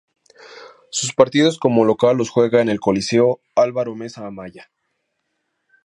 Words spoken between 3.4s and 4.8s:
Álvaro Mesa Amaya.